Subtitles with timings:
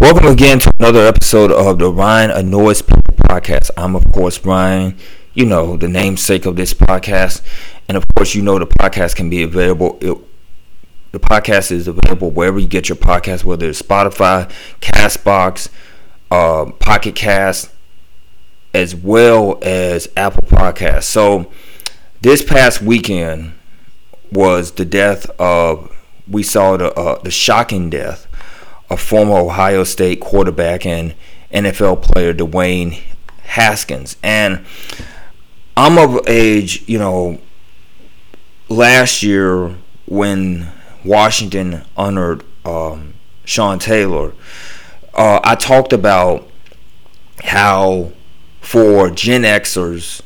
[0.00, 3.72] Welcome again to another episode of the Ryne Annoys People podcast.
[3.76, 4.96] I'm, of course, Ryne,
[5.34, 7.42] you know, the namesake of this podcast.
[7.88, 9.98] And, of course, you know the podcast can be available.
[10.00, 10.16] It,
[11.10, 14.48] the podcast is available wherever you get your podcast, whether it's Spotify,
[14.80, 15.68] Castbox,
[16.30, 17.68] uh, Pocket Cast,
[18.72, 21.04] as well as Apple Podcasts.
[21.04, 21.50] So,
[22.20, 23.52] this past weekend
[24.30, 25.92] was the death of,
[26.28, 28.27] we saw the, uh, the shocking death
[28.90, 31.14] a former Ohio State quarterback and
[31.52, 33.00] NFL player Dwayne
[33.42, 34.16] Haskins.
[34.22, 34.64] And
[35.76, 37.38] I'm of age, you know,
[38.68, 39.74] last year
[40.06, 40.68] when
[41.04, 44.32] Washington honored um, Sean Taylor,
[45.14, 46.48] uh, I talked about
[47.44, 48.12] how
[48.60, 50.22] for Gen Xers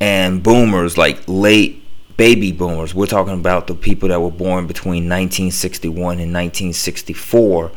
[0.00, 1.79] and boomers, like late
[2.20, 2.94] baby boomers.
[2.94, 7.70] We're talking about the people that were born between 1961 and 1964.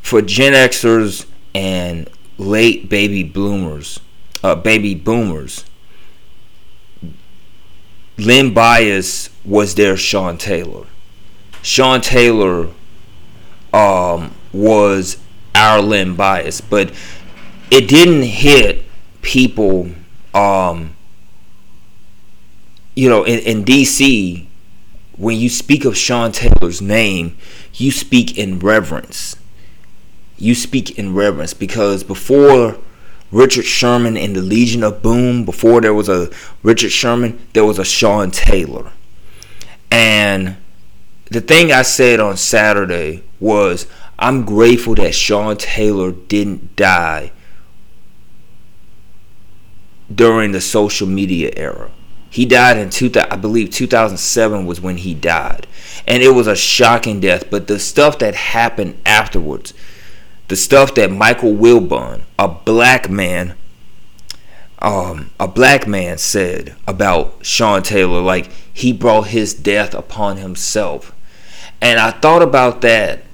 [0.00, 4.00] For Gen Xers and late baby boomers,
[4.42, 5.66] uh, baby boomers,
[8.16, 10.86] Len Bias was their Sean Taylor.
[11.60, 12.70] Sean Taylor
[13.74, 15.18] um, was
[15.54, 16.90] our Len Bias, but
[17.70, 18.86] it didn't hit
[19.20, 19.90] people
[20.32, 20.91] um,
[22.94, 24.46] you know, in, in DC,
[25.16, 27.36] when you speak of Sean Taylor's name,
[27.74, 29.36] you speak in reverence.
[30.36, 32.78] You speak in reverence because before
[33.30, 36.30] Richard Sherman and the Legion of Boom, before there was a
[36.62, 38.92] Richard Sherman, there was a Sean Taylor.
[39.90, 40.56] And
[41.30, 43.86] the thing I said on Saturday was
[44.18, 47.32] I'm grateful that Sean Taylor didn't die
[50.14, 51.90] during the social media era.
[52.32, 55.66] He died in two, I believe 2007 was when he died.
[56.06, 59.74] And it was a shocking death, but the stuff that happened afterwards,
[60.48, 63.54] the stuff that Michael Wilbon, a black man,
[64.78, 71.14] um, a black man said about Sean Taylor, like he brought his death upon himself.
[71.82, 73.24] And I thought about that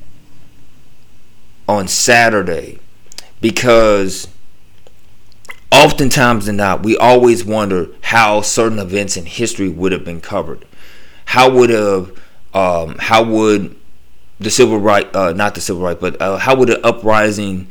[1.69, 2.81] on Saturday
[3.41, 4.27] because
[5.71, 10.65] oftentimes than not, we always wonder how certain events in history would have been covered.
[11.27, 12.13] How would have,
[12.55, 13.77] um, how would
[14.41, 17.69] the civil right, uh, not the civil right, but uh, how would the uprising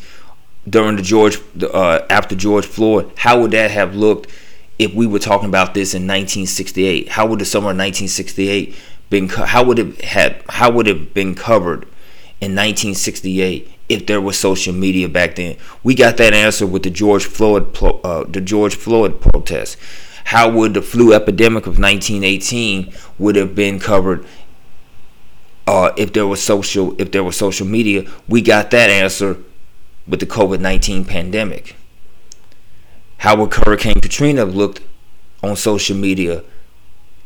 [0.70, 4.30] during the George, uh, after George Floyd, how would that have looked
[4.78, 7.10] if we were talking about this in 1968?
[7.10, 8.76] How would the summer of 1968
[9.10, 11.84] been, how would it have, how would it been covered
[12.42, 15.58] in 1968 if there was social media back then.
[15.84, 19.78] We got that answer with the George Floyd uh, the George Floyd protest.
[20.26, 24.26] How would the flu epidemic of 1918 would have been covered
[25.66, 28.04] uh, if there was social if there was social media?
[28.28, 29.38] We got that answer
[30.06, 31.76] with the COVID-19 pandemic.
[33.20, 34.82] How would Hurricane Katrina have looked
[35.42, 36.44] on social media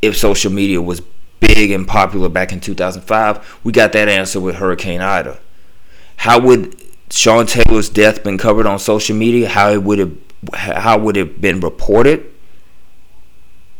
[0.01, 1.01] if social media was
[1.39, 3.59] big and popular back in 2005?
[3.63, 5.39] We got that answer with Hurricane Ida
[6.22, 9.50] how would Sean Taylor's death been covered on social media?
[9.50, 10.16] How it would have
[10.54, 12.32] how would it have been reported?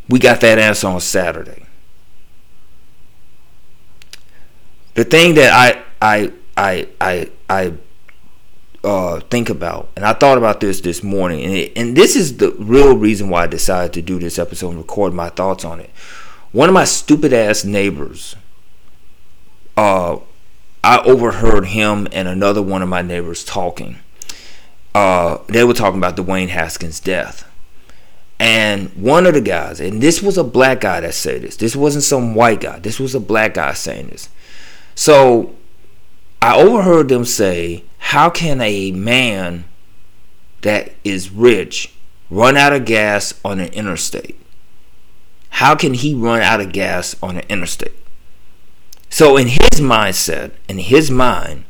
[0.10, 1.68] We got that answer on Saturday.
[4.96, 7.74] The thing that I I I I I
[8.84, 12.38] uh, think about, and I thought about this this morning, and it, and this is
[12.38, 15.80] the real reason why I decided to do this episode and record my thoughts on
[15.80, 15.92] it.
[16.54, 18.36] One of my stupid ass neighbors,
[19.78, 20.18] uh,
[20.84, 23.98] I overheard him and another one of my neighbors talking.
[24.94, 27.48] Uh, they were talking about Dwayne Haskins' death.
[28.40, 31.56] And one of the guys, and this was a black guy that said this.
[31.56, 32.80] This wasn't some white guy.
[32.80, 34.30] This was a black guy saying this.
[34.96, 35.56] So
[36.42, 39.66] I overheard them say, How can a man
[40.62, 41.94] that is rich
[42.32, 44.40] run out of gas on an interstate?
[45.52, 47.94] How can he run out of gas on an interstate?
[49.22, 51.66] So, in his mindset, in his mind,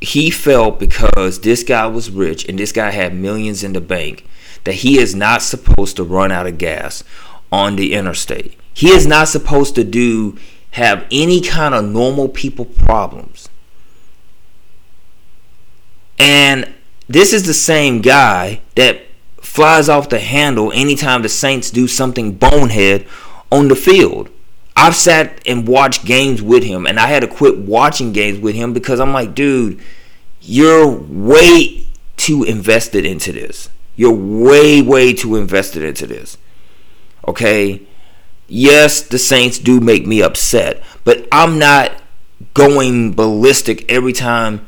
[0.00, 4.26] he felt because this guy was rich and this guy had millions in the bank
[4.64, 7.04] that he is not supposed to run out of gas
[7.52, 8.58] on the interstate.
[8.72, 10.38] He is not supposed to do
[10.70, 13.50] have any kind of normal people problems.
[16.18, 16.72] And
[17.08, 19.02] this is the same guy that
[19.42, 23.06] flies off the handle anytime the Saints do something bonehead
[23.50, 24.30] on the field.
[24.76, 28.54] I've sat and watched games with him, and I had to quit watching games with
[28.54, 29.80] him because I'm like, dude,
[30.40, 31.86] you're way
[32.16, 33.70] too invested into this.
[33.96, 36.38] You're way, way too invested into this.
[37.26, 37.82] Okay?
[38.46, 41.92] Yes, the Saints do make me upset, but I'm not
[42.54, 44.66] going ballistic every time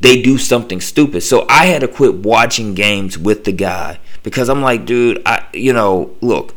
[0.00, 1.22] they do something stupid.
[1.22, 5.44] So I had to quit watching games with the guy because I'm like, dude, I
[5.52, 6.54] you know, look,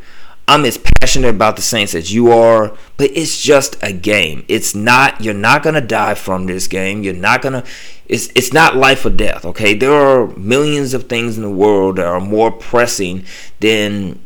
[0.50, 4.44] I'm as passionate about the Saints as you are, but it's just a game.
[4.48, 7.04] It's not you're not going to die from this game.
[7.04, 7.64] You're not going to
[8.08, 9.74] it's it's not life or death, okay?
[9.74, 13.24] There are millions of things in the world that are more pressing
[13.60, 14.18] than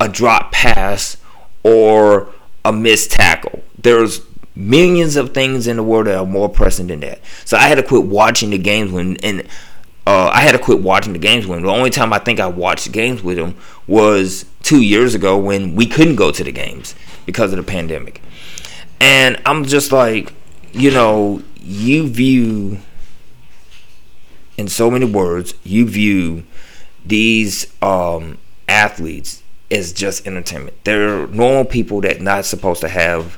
[0.00, 1.18] a drop pass
[1.62, 2.32] or
[2.64, 3.62] a missed tackle.
[3.76, 4.22] There's
[4.56, 7.20] millions of things in the world that are more pressing than that.
[7.44, 9.46] So I had to quit watching the games when and
[10.06, 12.46] uh, I had to quit watching the games when the only time I think I
[12.46, 13.56] watched games with him
[13.86, 16.94] was two years ago when we couldn't go to the games
[17.24, 18.20] because of the pandemic.
[19.00, 20.32] And I'm just like,
[20.72, 22.78] you know, you view
[24.56, 26.44] in so many words, you view
[27.04, 28.38] these um,
[28.68, 30.76] athletes as just entertainment.
[30.84, 33.36] They're normal people that not supposed to have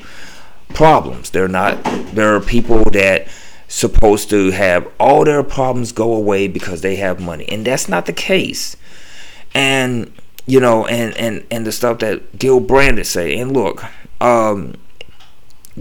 [0.71, 1.31] problems.
[1.31, 1.83] They're not.
[2.15, 3.29] There are people that
[3.69, 8.07] supposed to have all their problems go away because they have money, and that's not
[8.07, 8.77] the case.
[9.55, 10.13] And
[10.47, 13.39] you know, and and and the stuff that Gil Brandt say.
[13.39, 13.85] And look,
[14.21, 14.75] um,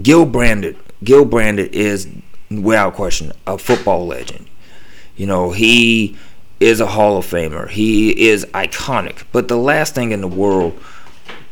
[0.02, 2.08] Gil Brandt, Gil Brandt is
[2.50, 4.48] without question a football legend.
[5.16, 6.18] You know, he
[6.60, 7.70] is a Hall of Famer.
[7.70, 9.24] He is iconic.
[9.32, 10.80] But the last thing in the world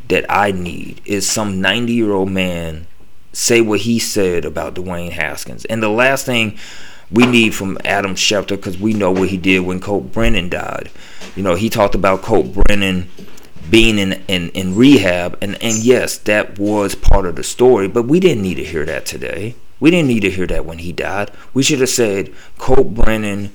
[0.07, 2.87] that I need is some 90 year old man
[3.33, 5.65] say what he said about Dwayne Haskins.
[5.65, 6.57] And the last thing
[7.11, 10.89] we need from Adam Schefter, because we know what he did when Colt Brennan died.
[11.35, 13.09] You know, he talked about Colt Brennan
[13.69, 18.03] being in, in, in rehab, and, and yes, that was part of the story, but
[18.03, 19.55] we didn't need to hear that today.
[19.79, 21.31] We didn't need to hear that when he died.
[21.53, 23.51] We should have said Colt Brennan,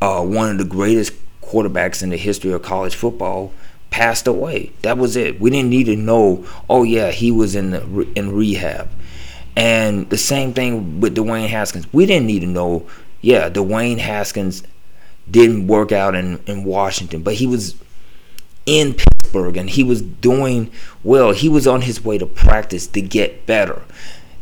[0.00, 3.52] uh, one of the greatest quarterbacks in the history of college football,
[3.90, 4.72] passed away.
[4.82, 5.40] That was it.
[5.40, 6.46] We didn't need to know.
[6.68, 8.88] Oh yeah, he was in the, in rehab.
[9.60, 11.86] And the same thing with Dwayne Haskins.
[11.92, 12.86] We didn't need to know.
[13.20, 14.62] Yeah, Dwayne Haskins
[15.30, 17.74] didn't work out in, in Washington, but he was
[18.64, 20.72] in Pittsburgh and he was doing
[21.04, 21.32] well.
[21.32, 23.82] He was on his way to practice to get better.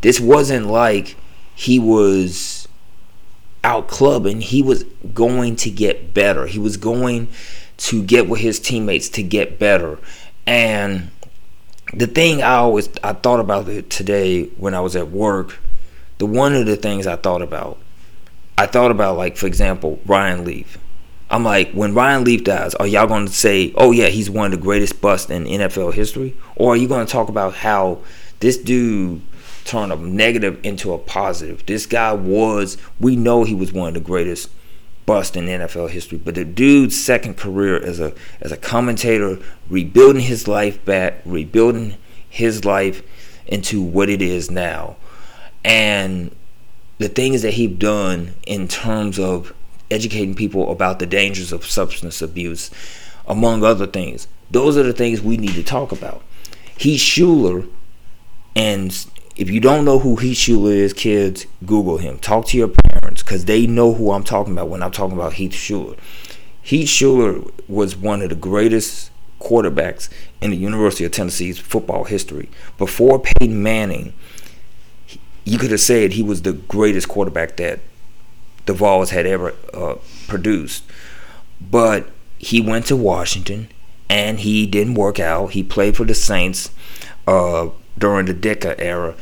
[0.03, 1.17] This wasn't like
[1.53, 2.69] he was
[3.65, 4.41] out clubbing.
[4.41, 6.47] He was going to get better.
[6.47, 7.27] He was going
[7.79, 9.99] to get with his teammates to get better.
[10.47, 11.11] And
[11.95, 15.59] the thing I always I thought about it today when I was at work,
[16.19, 17.79] the one of the things I thought about,
[18.57, 20.79] I thought about like for example Ryan Leaf.
[21.31, 24.47] I'm like, when Ryan Leaf dies, are y'all going to say, oh yeah, he's one
[24.47, 27.99] of the greatest busts in NFL history, or are you going to talk about how
[28.41, 29.21] this dude
[29.65, 31.67] turned a negative into a positive?
[31.67, 34.49] This guy was, we know he was one of the greatest
[35.09, 36.19] bust in NFL history.
[36.19, 38.13] But the dude's second career as a
[38.43, 39.39] as a commentator,
[39.71, 41.97] rebuilding his life back, rebuilding
[42.29, 43.03] his life
[43.47, 44.97] into what it is now,
[45.65, 46.31] and
[46.99, 49.55] the things that he's done in terms of
[49.91, 52.71] educating people about the dangers of substance abuse,
[53.27, 54.29] among other things.
[54.51, 56.23] Those are the things we need to talk about.
[56.77, 57.67] Heath Shuler
[58.55, 59.07] and
[59.39, 62.19] if you don't know who Heath Shuler is, kids, Google him.
[62.19, 65.35] Talk to your parents because they know who I'm talking about when I'm talking about
[65.35, 65.97] Heath Shuler.
[66.61, 70.09] Heath Shuler was one of the greatest quarterbacks
[70.41, 72.51] in the University of Tennessee's football history.
[72.79, 74.13] Before Peyton Manning,
[75.45, 77.79] you could have said he was the greatest quarterback that
[78.67, 79.95] the Vols had ever uh,
[80.27, 80.83] produced.
[81.61, 83.69] But he went to Washington
[84.11, 85.53] and he didn't work out.
[85.53, 86.71] He played for the Saints.
[87.25, 87.69] Uh,
[87.99, 89.15] during the Ditka era,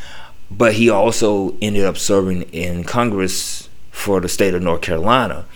[0.51, 5.47] but he also ended up serving in Congress for the state of North Carolina.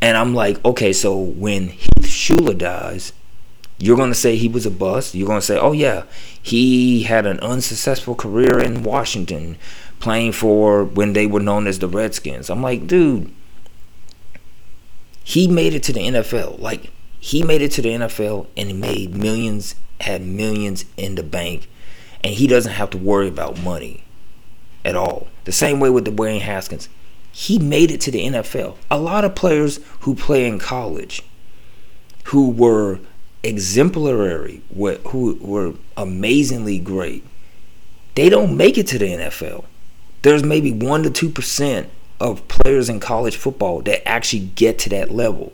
[0.00, 3.12] And I'm like, okay, so when Heath Shuler dies,
[3.78, 5.14] you're going to say he was a bust.
[5.14, 6.04] You're going to say, oh, yeah,
[6.40, 9.56] he had an unsuccessful career in Washington
[10.00, 12.50] playing for when they were known as the Redskins.
[12.50, 13.32] I'm like, dude,
[15.24, 16.58] he made it to the NFL.
[16.58, 21.22] Like, he made it to the NFL and he made millions, had millions in the
[21.22, 21.68] bank
[22.26, 24.02] and he doesn't have to worry about money
[24.84, 25.28] at all.
[25.44, 26.88] The same way with the Dwayne Haskins.
[27.30, 28.74] He made it to the NFL.
[28.90, 31.22] A lot of players who play in college
[32.24, 32.98] who were
[33.44, 37.22] exemplary, who were amazingly great,
[38.16, 39.64] they don't make it to the NFL.
[40.22, 41.86] There's maybe 1 to 2%
[42.18, 45.52] of players in college football that actually get to that level.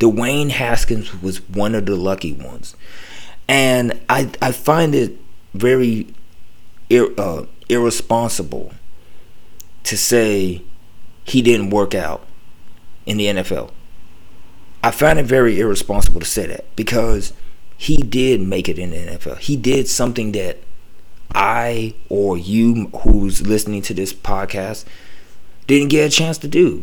[0.00, 2.74] Dwayne Haskins was one of the lucky ones.
[3.46, 5.16] And I, I find it
[5.54, 6.06] very
[6.90, 8.72] ir- uh, irresponsible
[9.84, 10.62] to say
[11.24, 12.26] he didn't work out
[13.06, 13.70] in the NFL.
[14.82, 17.32] I find it very irresponsible to say that because
[17.76, 19.38] he did make it in the NFL.
[19.38, 20.58] He did something that
[21.34, 24.84] I or you who's listening to this podcast
[25.66, 26.82] didn't get a chance to do.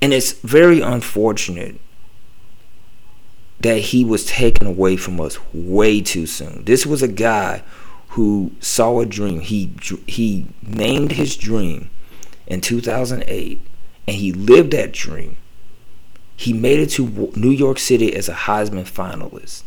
[0.00, 1.80] And it's very unfortunate
[3.62, 6.64] that he was taken away from us way too soon.
[6.64, 7.62] This was a guy
[8.08, 9.40] who saw a dream.
[9.40, 9.72] He
[10.06, 11.90] he named his dream
[12.46, 13.60] in 2008
[14.06, 15.36] and he lived that dream.
[16.36, 19.62] He made it to New York City as a Heisman finalist.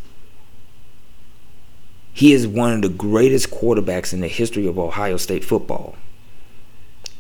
[2.13, 5.95] He is one of the greatest quarterbacks in the history of Ohio State football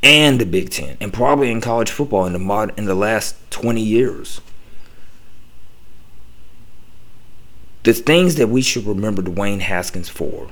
[0.03, 3.35] and the Big Ten, and probably in college football in the mod in the last
[3.49, 4.39] 20 years.
[7.85, 10.49] The things that we should remember Dwayne Haskins for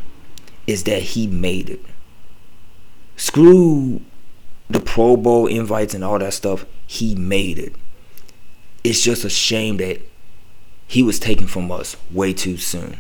[0.68, 1.82] is that he made it.
[3.18, 4.02] Screw
[4.70, 6.66] the Pro Bowl invites and all that stuff.
[6.86, 7.74] He made it.
[8.84, 10.00] It's just a shame that
[10.86, 12.98] he was taken from us way too soon.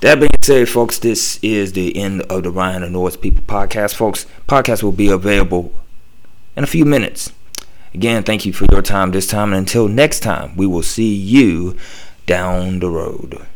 [0.00, 3.94] That being said, folks, this is the end of the Ryne Annoys People podcast.
[3.94, 5.72] Folks, podcast will be available
[6.54, 7.32] in a few minutes.
[7.94, 9.54] Again, thank you for your time this time.
[9.54, 11.78] And until next time, we will see you
[12.26, 13.46] down the road.